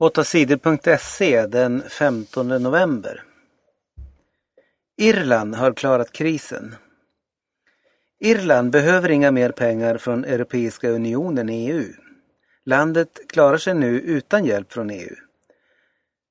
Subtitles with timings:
[0.00, 3.24] 8sidor.se den 15 november.
[4.96, 6.74] Irland har klarat krisen.
[8.20, 11.84] Irland behöver inga mer pengar från Europeiska unionen EU.
[12.64, 15.14] Landet klarar sig nu utan hjälp från EU.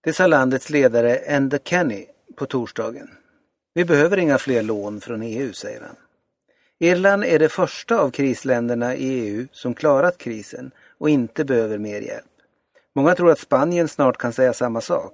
[0.04, 2.06] Det sa landets ledare Enda Kenny
[2.36, 3.10] på torsdagen.
[3.74, 5.96] Vi behöver inga fler lån från EU, säger han.
[6.80, 12.02] Irland är det första av krisländerna i EU som klarat krisen och inte behöver mer
[12.02, 12.26] hjälp.
[13.00, 15.14] Många tror att Spanien snart kan säga samma sak.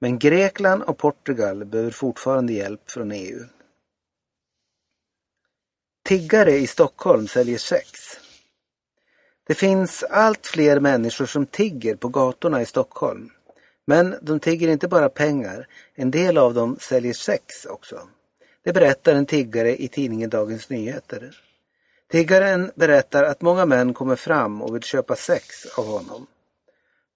[0.00, 3.44] Men Grekland och Portugal behöver fortfarande hjälp från EU.
[6.04, 7.90] Tiggare i Stockholm säljer sex.
[9.46, 13.30] Det finns allt fler människor som tigger på gatorna i Stockholm.
[13.86, 18.00] Men de tigger inte bara pengar, en del av dem säljer sex också.
[18.64, 21.40] Det berättar en tiggare i tidningen Dagens Nyheter.
[22.10, 26.26] Tiggaren berättar att många män kommer fram och vill köpa sex av honom.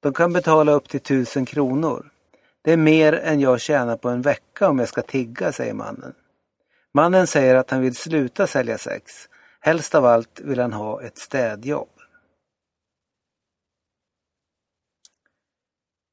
[0.02, 2.10] De kan betala upp till tusen kronor.
[2.62, 6.15] Det är mer än jag tjänar på en vecka om jag ska tigga, säger mannen.
[6.95, 9.12] Mannen säger att han vill sluta sälja sex.
[9.60, 11.88] Helst av allt vill han ha ett städjobb.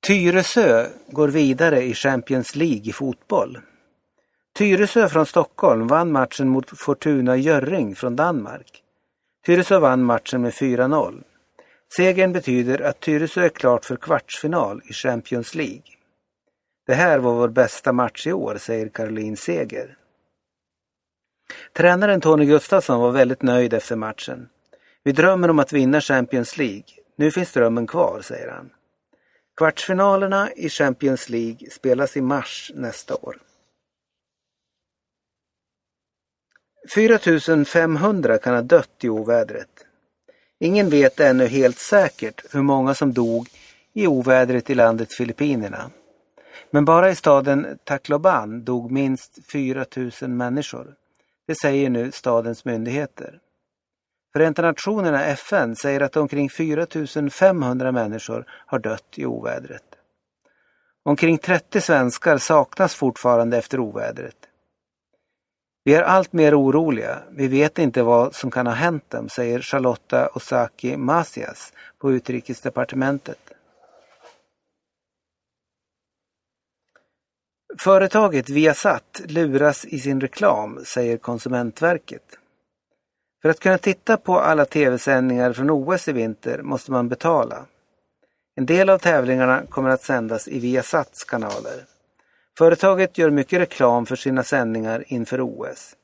[0.08, 3.59] Tyresö går vidare i Champions League i fotboll.
[4.58, 8.83] Tyresö från Stockholm vann matchen mot Fortuna Jörring från Danmark.
[9.45, 11.23] Tyresö vann matchen med 4-0.
[11.95, 15.84] Segern betyder att Tyresö är klart för kvartsfinal i Champions League.
[16.88, 19.98] Det här var vår bästa match i år, säger Caroline Seger.
[21.73, 24.50] Tränaren Tony Gustafsson var väldigt nöjd efter matchen.
[25.04, 26.86] Vi drömmer om att vinna Champions League.
[27.16, 28.70] Nu finns drömmen kvar, säger han.
[29.58, 33.38] Kvartsfinalerna i Champions League spelas i mars nästa år.
[36.94, 39.86] 4500 kan ha dött i ovädret.
[40.59, 43.47] Ingen vet ännu helt säkert hur många som dog
[43.93, 45.91] i ovädret i landet Filippinerna.
[46.71, 50.95] Men bara i staden Tacloban dog minst 4000 människor.
[51.48, 53.39] Det säger nu stadens myndigheter.
[54.33, 59.83] Förenta Nationerna, FN, säger att omkring 4500 människor har dött i ovädret.
[61.03, 64.48] Omkring 30 svenskar saknas fortfarande efter ovädret.
[65.84, 67.20] Vi är allt mer oroliga.
[67.32, 73.40] Vi vet inte vad som kan ha hänt dem, säger Charlotta Osaki Masias på Utrikesdepartementet.
[77.80, 82.23] Företaget Viasat luras i sin reklam, säger Konsumentverket.
[83.42, 87.66] För att kunna titta på alla tv-sändningar från OS i vinter måste man betala.
[88.56, 91.86] En del av tävlingarna kommer att sändas i Viasats kanaler.
[92.59, 95.95] Företaget gör mycket reklam för sina sändningar inför OS.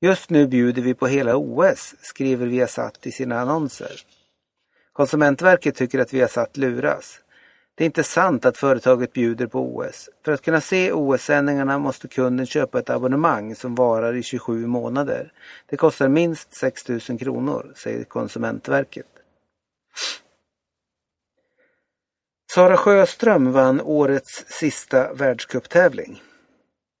[0.00, 3.90] Just nu bjuder vi på hela OS, skriver Viasat i sina annonser.
[4.92, 7.20] Konsumentverket tycker att Viasat luras.
[7.74, 10.10] Det är inte sant att företaget bjuder på OS.
[10.24, 15.32] För att kunna se OS-sändningarna måste kunden köpa ett abonnemang som varar i 27 månader.
[15.66, 19.17] Det kostar minst 6 000 kronor, säger Konsumentverket.
[22.58, 26.22] Sara Sjöström vann årets sista världscuptävling.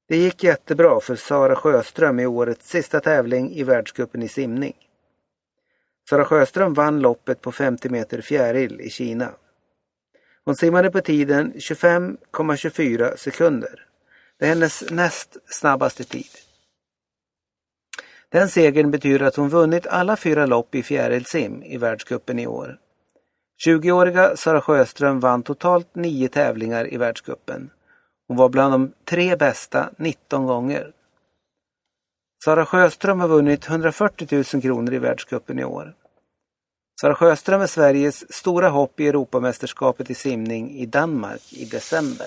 [0.08, 4.76] Det gick jättebra för Sara Sjöström i årets sista tävling i världscupen i simning.
[6.10, 9.30] Sara Sjöström vann loppet på 50 meter fjäril i Kina.
[10.44, 13.86] Hon simmade på tiden 25,24 sekunder.
[14.38, 16.30] Det är hennes näst snabbaste tid.
[18.28, 22.78] Den segern betyder att hon vunnit alla fyra lopp i fjärilsim i världscupen i år.
[23.66, 27.70] 20-åriga Sara Sjöström vann totalt nio tävlingar i världscupen.
[28.28, 30.92] Hon var bland de tre bästa 19 gånger.
[32.44, 35.94] Sara Sjöström har vunnit 140 000 kronor i världscupen i år.
[37.00, 42.26] Sara Sjöström är Sveriges stora hopp i Europamästerskapet i simning i Danmark i december.